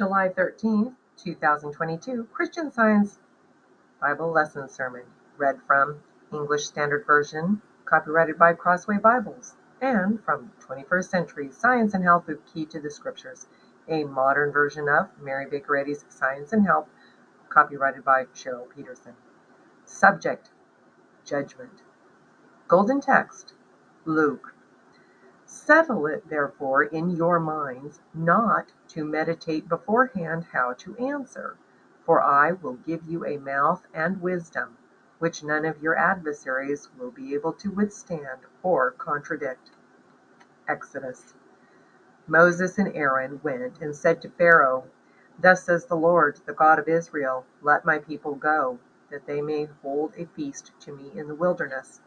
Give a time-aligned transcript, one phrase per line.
[0.00, 3.18] July 13th, 2022, Christian Science
[4.00, 5.02] Bible Lesson Sermon,
[5.36, 5.98] read from
[6.32, 12.38] English Standard Version, copyrighted by Crossway Bibles, and from 21st Century Science and Health with
[12.46, 13.46] Key to the Scriptures,
[13.88, 16.88] a modern version of Mary Baker Eddy's Science and Health,
[17.50, 19.12] copyrighted by Cheryl Petersen.
[19.84, 20.48] Subject
[21.26, 21.82] Judgment.
[22.68, 23.52] Golden Text
[24.06, 24.54] Luke
[25.70, 31.56] Settle it therefore in your minds not to meditate beforehand how to answer.
[32.04, 34.78] For I will give you a mouth and wisdom,
[35.20, 39.70] which none of your adversaries will be able to withstand or contradict.
[40.66, 41.34] Exodus.
[42.26, 44.88] Moses and Aaron went and said to Pharaoh,
[45.38, 49.68] Thus says the Lord, the God of Israel, Let my people go, that they may
[49.82, 52.00] hold a feast to me in the wilderness.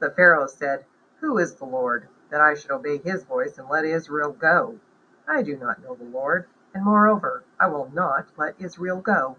[0.00, 0.86] But Pharaoh said,
[1.20, 2.08] Who is the Lord?
[2.32, 4.80] That I should obey his voice and let Israel go.
[5.28, 9.36] I do not know the Lord, and moreover, I will not let Israel go.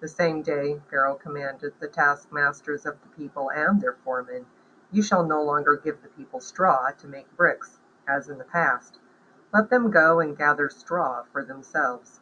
[0.00, 4.46] The same day Pharaoh commanded the taskmasters of the people and their foremen,
[4.92, 9.00] You shall no longer give the people straw to make bricks, as in the past.
[9.52, 12.20] Let them go and gather straw for themselves.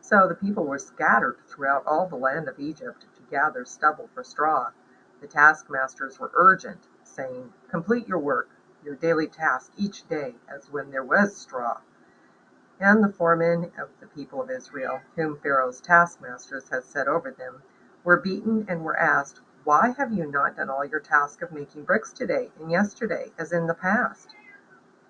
[0.00, 4.24] So the people were scattered throughout all the land of Egypt to gather stubble for
[4.24, 4.72] straw.
[5.20, 8.50] The taskmasters were urgent, saying, Complete your work
[8.84, 11.78] your daily task each day as when there was straw.
[12.80, 17.62] And the foremen of the people of Israel, whom Pharaoh's taskmasters had set over them,
[18.04, 21.84] were beaten and were asked, Why have you not done all your task of making
[21.84, 24.34] bricks today and yesterday, as in the past?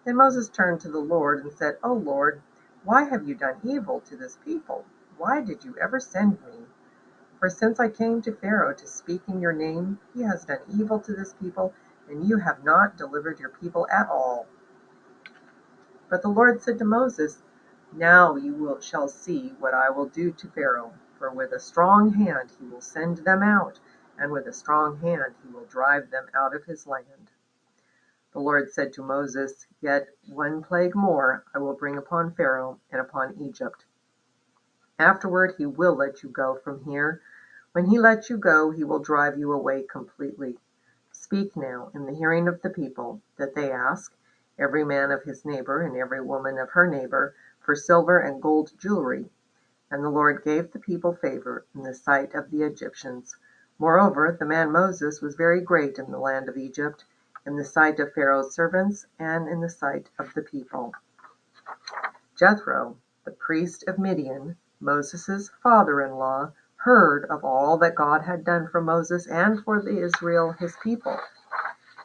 [0.05, 2.41] Then Moses turned to the Lord and said, O Lord,
[2.85, 4.87] why have you done evil to this people?
[5.19, 6.67] Why did you ever send me?
[7.39, 10.99] For since I came to Pharaoh to speak in your name, he has done evil
[11.01, 11.75] to this people
[12.09, 14.47] and you have not delivered your people at all.
[16.09, 17.43] But the Lord said to Moses,
[17.93, 22.13] Now you will, shall see what I will do to Pharaoh, for with a strong
[22.13, 23.79] hand he will send them out,
[24.19, 27.31] and with a strong hand he will drive them out of his land.
[28.33, 33.01] The Lord said to Moses, Yet one plague more I will bring upon Pharaoh and
[33.01, 33.85] upon Egypt.
[34.99, 37.21] Afterward he will let you go from here.
[37.73, 40.59] When he lets you go, he will drive you away completely.
[41.29, 44.15] Speak now in the hearing of the people, that they ask,
[44.59, 48.73] every man of his neighbor and every woman of her neighbor, for silver and gold
[48.79, 49.31] jewelry.
[49.91, 53.37] And the Lord gave the people favor in the sight of the Egyptians.
[53.79, 57.05] Moreover, the man Moses was very great in the land of Egypt,
[57.45, 60.95] in the sight of Pharaoh's servants, and in the sight of the people.
[62.37, 62.97] Jethro,
[63.27, 66.53] the priest of Midian, Moses' father in law,
[66.83, 71.19] heard of all that God had done for Moses and for the Israel his people,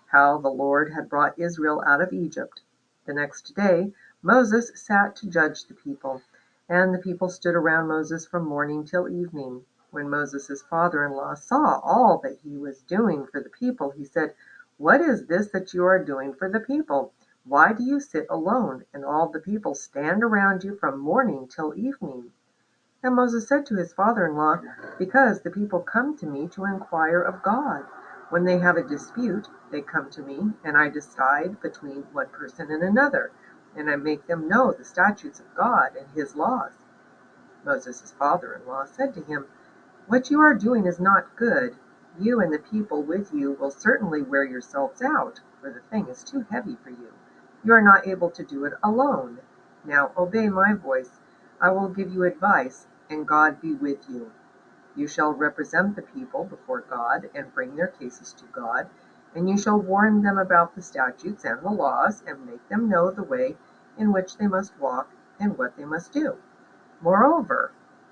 [0.08, 2.60] how the Lord had brought Israel out of Egypt.
[3.06, 6.24] The next day Moses sat to judge the people,
[6.68, 9.64] and the people stood around Moses from morning till evening.
[9.92, 14.06] When Moses' father in law saw all that he was doing for the people, he
[14.06, 14.34] said,
[14.78, 17.14] What is this that you are doing for the people?
[17.44, 21.76] Why do you sit alone, and all the people stand around you from morning till
[21.76, 22.32] evening?
[23.06, 24.62] And Moses said to his father in law,
[24.98, 27.84] Because the people come to me to inquire of God.
[28.30, 32.72] When they have a dispute, they come to me, and I decide between one person
[32.72, 33.32] and another,
[33.76, 36.72] and I make them know the statutes of God and his laws.
[37.66, 39.48] Moses' father in law said to him,
[40.08, 41.76] What you are doing is not good.
[42.18, 46.24] You and the people with you will certainly wear yourselves out, for the thing is
[46.24, 47.12] too heavy for you.
[47.66, 49.40] You are not able to do it alone.
[49.84, 51.20] Now obey my voice.
[51.60, 54.32] I will give you advice and God be with you.
[54.96, 58.90] You shall represent the people before God and bring their cases to God,
[59.36, 63.10] and you shall warn them about the statutes and the laws, and make them know
[63.12, 63.58] the way
[63.98, 65.10] in which they must walk
[65.40, 66.38] and what they must do.
[67.02, 67.72] Moreover,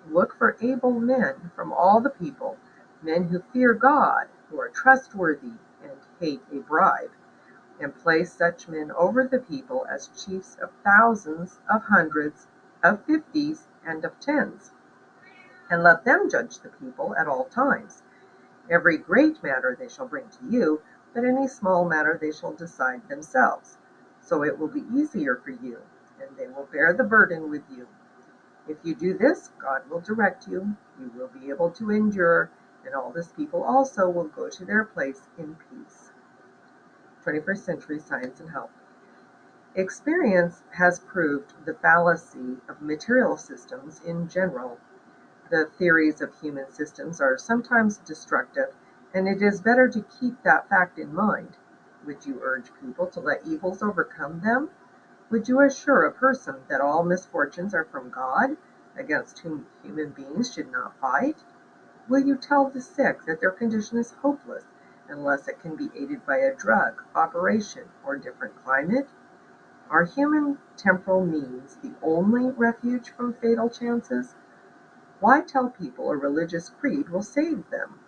[0.10, 2.58] look for able men from all the people,
[3.02, 5.54] men who fear God, who are trustworthy
[5.84, 7.12] and hate a bribe,
[7.80, 12.48] and place such men over the people as chiefs of thousands, of hundreds,
[12.84, 14.72] of fifties, and of tens
[15.72, 18.04] and let them judge the people at all times.
[18.70, 20.82] Every great matter they shall bring to you,
[21.14, 23.78] but any small matter they shall decide themselves.
[24.20, 25.80] So it will be easier for you,
[26.22, 27.88] and they will bear the burden with you.
[28.68, 32.50] If you do this, God will direct you, you will be able to endure,
[32.86, 36.12] and all this people also will go to their place in peace.
[37.26, 38.72] 21st Century Science and Health.
[39.76, 44.78] Experience has proved the fallacy of material systems in general
[45.52, 48.74] the theories of human systems are sometimes destructive,
[49.14, 51.58] and it is better to keep that fact in mind.
[52.08, 54.72] Would you urge people to let evils overcome them?
[55.30, 58.58] Would you assure a person that all misfortunes are from God?
[58.98, 61.38] against whom human beings should not fight?
[62.10, 64.66] Will you tell the sick that their condition is hopeless
[65.08, 69.08] unless it can be aided by a drug, operation, or different climate?
[69.90, 74.36] Are human temporal means the only refuge from fatal chances?
[75.22, 78.00] Why tell people a religious creed will save them?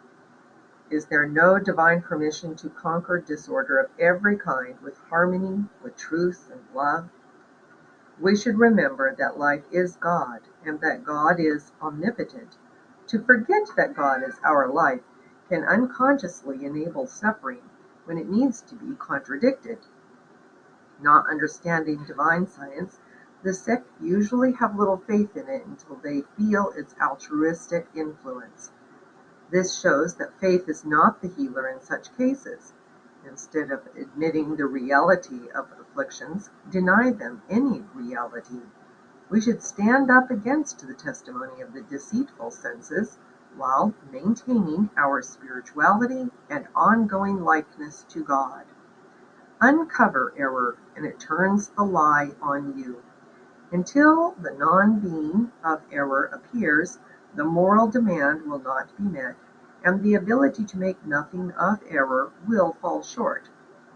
[0.90, 6.50] Is there no divine permission to conquer disorder of every kind with harmony, with truth
[6.52, 7.10] and love?
[8.20, 12.58] We should remember that life is God and that God is omnipotent.
[13.08, 15.02] To forget that God is our life
[15.50, 17.62] can unconsciously enable suffering
[18.06, 19.78] when it needs to be contradicted.
[21.00, 23.00] Not understanding divine science,
[23.44, 28.72] the sick usually have little faith in it until they feel its altruistic influence.
[29.52, 32.74] This shows that faith is not the healer in such cases.
[33.26, 38.62] Instead of admitting the reality of afflictions, deny them any reality.
[39.30, 43.18] We should stand up against the testimony of the deceitful senses
[43.56, 48.66] while maintaining our spirituality and ongoing likeness to God.
[49.62, 53.04] Uncover error, and it turns the lie on you.
[53.74, 57.00] Until the non being of error appears,
[57.34, 59.36] the moral demand will not be met,
[59.84, 63.50] and the ability to make nothing of error will fall short.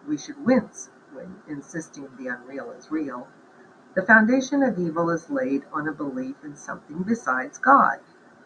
[0.08, 3.28] We should wince when insisting the unreal is real.
[3.94, 8.00] The foundation of evil is laid on a belief in something besides God.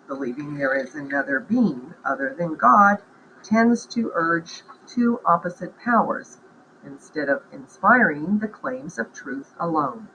[0.08, 3.02] Believing there is another being other than God
[3.42, 6.40] tends to urge two opposite powers
[6.84, 10.10] instead of inspiring the claims of truth alone.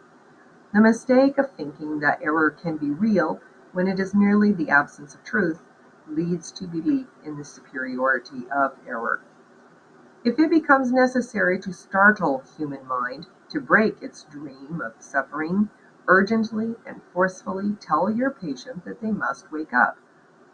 [0.76, 3.40] The mistake of thinking that error can be real
[3.72, 5.64] when it is merely the absence of truth
[6.06, 9.22] leads to belief in the superiority of error.
[10.22, 15.70] If it becomes necessary to startle human mind, to break its dream of suffering,
[16.08, 19.96] urgently and forcefully tell your patient that they must wake up.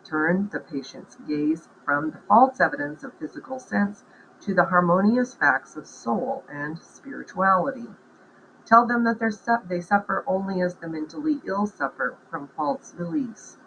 [0.05, 4.05] Turn the patient's gaze from the false evidence of physical sense
[4.43, 7.89] to the harmonious facts of soul and spirituality.
[8.65, 9.19] Tell them that
[9.69, 13.59] they suffer only as the mentally ill suffer from false beliefs.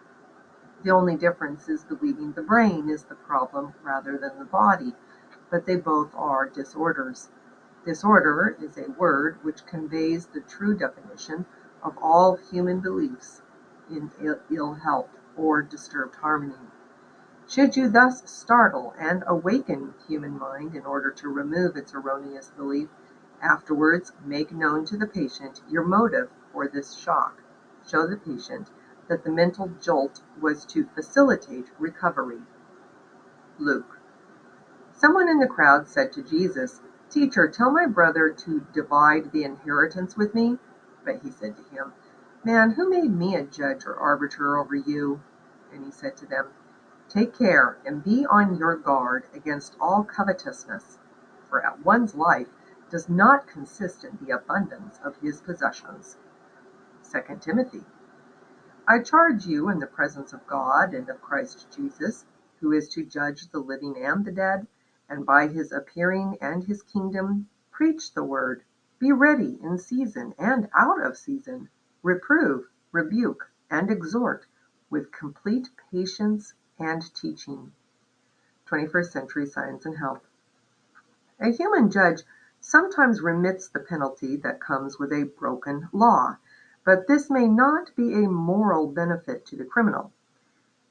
[0.83, 4.95] The only difference is believing the brain is the problem rather than the body,
[5.49, 7.29] but they both are disorders.
[7.83, 11.45] Disorder is a word which conveys the true definition
[11.83, 13.41] of all human beliefs
[13.89, 14.11] in
[14.49, 16.71] ill health or disturbed harmony.
[17.47, 22.89] Should you thus startle and awaken human mind in order to remove its erroneous belief,
[23.45, 27.43] afterwards make known to the patient your motive for this shock.
[27.87, 28.71] Show the patient
[29.07, 32.41] that the mental jolt was to facilitate recovery.
[33.59, 33.99] Luke.
[34.93, 40.17] Someone in the crowd said to Jesus, Teacher, tell my brother to divide the inheritance
[40.17, 40.57] with me.
[41.03, 41.93] But he said to him,
[42.43, 45.21] Man, who made me a judge or arbiter over you?
[45.71, 46.47] And he said to them,
[47.09, 50.97] Take care and be on your guard against all covetousness,
[51.47, 52.47] for at one's life
[52.95, 56.15] does not consist in the abundance of his possessions.
[57.11, 57.83] 2 Timothy.
[58.87, 62.23] I charge you in the presence of God and of Christ Jesus,
[62.61, 64.65] who is to judge the living and the dead,
[65.09, 68.63] and by his appearing and his kingdom, preach the word.
[68.97, 71.67] Be ready in season and out of season.
[72.01, 74.45] Reprove, rebuke, and exhort
[74.89, 77.73] with complete patience and teaching.
[78.67, 80.25] 21st Century Science and Health.
[81.41, 82.23] A human judge
[82.67, 86.35] sometimes remits the penalty that comes with a broken law,
[86.83, 90.11] but this may not be a moral benefit to the criminal.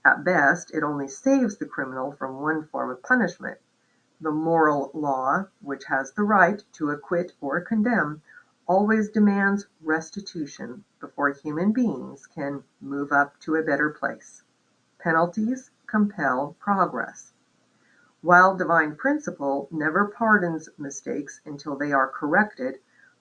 [0.04, 3.59] At best, it only saves the criminal from one form of punishment.
[4.21, 8.23] The moral law, which has the right to acquit or condemn,
[8.69, 14.45] always demands restitution before human beings can move up to a better place.
[15.00, 17.34] Penalties compel progress.
[18.25, 22.78] While divine principle never pardons mistakes until they are corrected,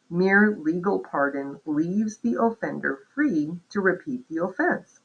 [0.10, 5.01] mere legal pardon leaves the offender free to repeat the offense.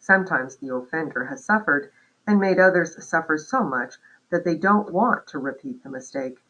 [0.00, 1.92] Sometimes the offender has suffered
[2.26, 6.42] and made others suffer so much that they don't want to repeat the mistake.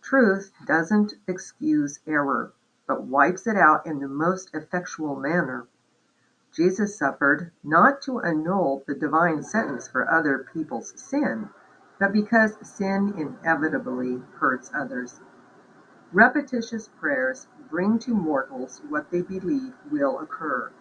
[0.00, 2.54] Truth doesn't excuse error,
[2.86, 5.66] but wipes it out in the most effectual manner.
[6.50, 11.50] Jesus suffered not to annul the divine sentence for other people's sin,
[12.00, 15.20] but because sin inevitably hurts others.
[16.12, 20.72] Repetitious prayers bring to mortals what they believe will occur.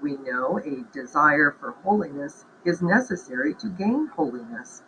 [0.00, 4.82] We know a desire for holiness is necessary to gain holiness.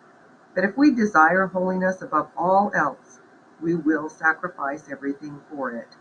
[0.54, 3.21] But if we desire holiness above all else,
[3.61, 5.97] we will sacrifice everything for it.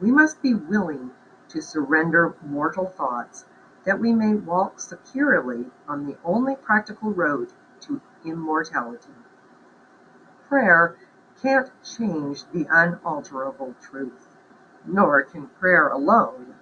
[0.00, 1.12] We must be willing
[1.48, 3.44] to surrender mortal thoughts
[3.84, 7.52] that we may walk securely on the only practical road
[7.82, 9.12] to immortality.
[10.48, 10.96] Prayer
[11.40, 14.28] can't change the unalterable truth,
[14.86, 16.54] nor can prayer alone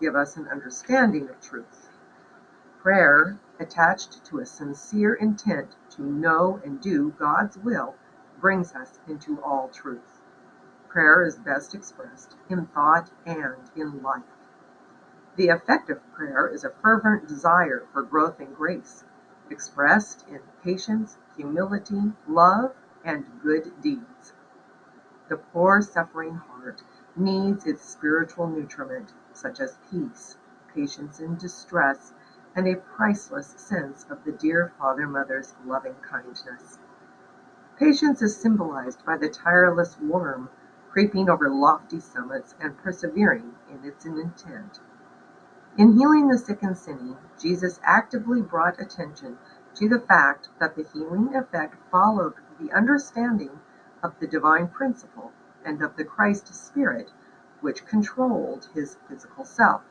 [0.00, 1.88] give us an understanding of truth.
[2.80, 7.94] Prayer, attached to a sincere intent to know and do God's will,
[8.40, 10.20] brings us into all truth.
[10.88, 14.22] Prayer is best expressed in thought and in life.
[15.36, 19.04] The effect of prayer is a fervent desire for growth in grace,
[19.50, 22.74] expressed in patience, humility, love,
[23.04, 24.32] and good deeds.
[25.28, 26.82] The poor suffering heart
[27.16, 30.36] needs its spiritual nutriment, such as peace,
[30.74, 32.12] patience in distress,
[32.54, 36.78] and a priceless sense of the dear Father Mother's loving kindness.
[37.76, 40.48] Patience is symbolized by the tireless worm
[40.90, 44.80] creeping over lofty summits and persevering in its intent.
[45.78, 49.36] In healing the sick and sinning, Jesus actively brought attention
[49.74, 53.60] to the fact that the healing effect followed the understanding
[54.02, 55.32] of the divine principle
[55.66, 57.12] and of the Christ Spirit
[57.60, 59.82] which controlled his physical self.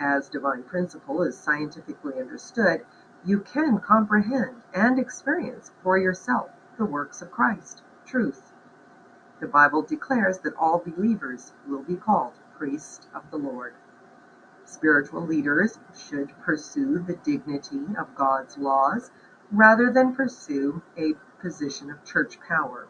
[0.00, 2.84] As divine principle is scientifically understood,
[3.24, 8.52] you can comprehend and experience for yourself the works of Christ, truth.
[9.38, 13.74] The Bible declares that all believers will be called priests of the Lord.
[14.70, 19.10] Spiritual leaders should pursue the dignity of God's laws
[19.50, 22.86] rather than pursue a position of church power.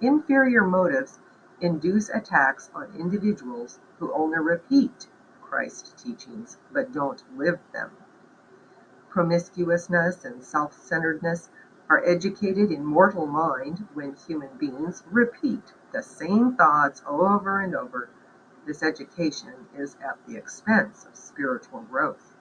[0.00, 1.18] Inferior motives
[1.60, 5.08] induce attacks on individuals who only repeat
[5.42, 7.90] Christ's teachings but don't live them.
[9.08, 11.50] Promiscuousness and self centeredness
[11.88, 18.10] are educated in mortal mind when human beings repeat the same thoughts over and over
[18.70, 22.36] this education is at the expense of spiritual growth.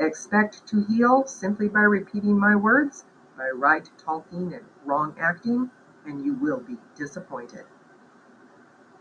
[0.00, 3.04] Expect to heal simply by repeating my words,
[3.36, 5.70] by right talking and wrong acting,
[6.04, 7.64] and you will be disappointed.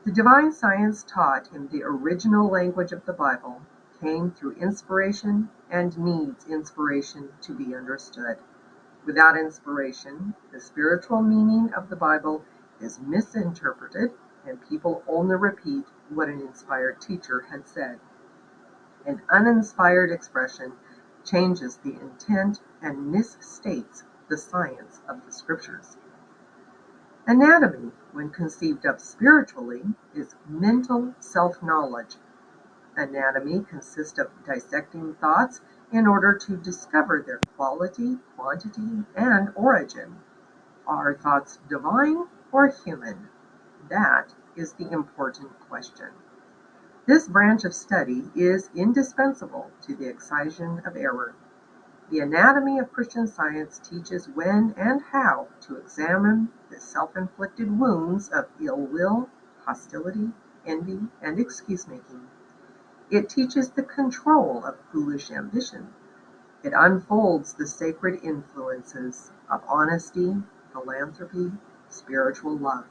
[0.05, 3.63] The divine science taught in the original language of the Bible
[3.99, 8.37] came through inspiration and needs inspiration to be understood.
[9.07, 12.45] Without inspiration, the spiritual meaning of the Bible
[12.79, 14.11] is misinterpreted
[14.45, 17.99] and people only repeat what an inspired teacher had said.
[19.05, 20.73] An uninspired expression
[21.23, 25.97] changes the intent and misstates the science of the scriptures.
[27.25, 32.17] Anatomy, when conceived of spiritually, is mental self knowledge.
[32.95, 35.61] Anatomy consists of dissecting thoughts
[35.91, 40.17] in order to discover their quality, quantity, and origin.
[40.87, 43.29] Are thoughts divine or human?
[43.89, 46.09] That is the important question.
[47.05, 51.35] This branch of study is indispensable to the excision of error.
[52.09, 58.29] The anatomy of Christian Science teaches when and how to examine the self inflicted wounds
[58.29, 59.29] of ill will,
[59.65, 60.33] hostility,
[60.65, 62.27] envy, and excuse making.
[63.09, 65.93] It teaches the control of foolish ambition.
[66.63, 71.53] It unfolds the sacred influences of honesty, philanthropy,
[71.87, 72.85] spiritual love.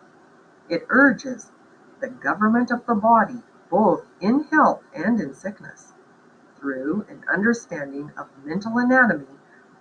[0.69, 1.53] It urges
[2.01, 5.95] the government of the body, both in health and in sickness.
[6.59, 9.39] Through an understanding of mental anatomy,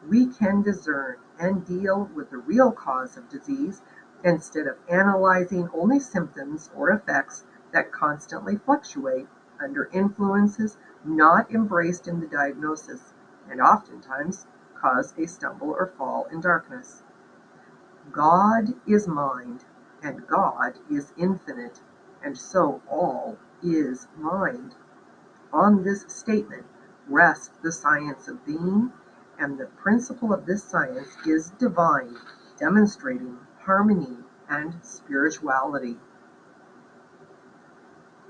[0.08, 3.82] we can discern and deal with the real cause of disease
[4.24, 9.28] instead of analyzing only symptoms or effects that constantly fluctuate
[9.60, 13.14] under influences not embraced in the diagnosis
[13.50, 14.48] and oftentimes
[14.80, 17.04] cause a stumble or fall in darkness.
[18.12, 19.66] God is mind,
[20.02, 21.82] and God is infinite
[22.26, 24.76] and so all is mind.
[25.54, 26.66] On this statement
[27.08, 28.92] rests the science of being,
[29.40, 32.18] and the principle of this science is divine,
[32.58, 34.18] demonstrating harmony
[34.50, 36.00] and spirituality.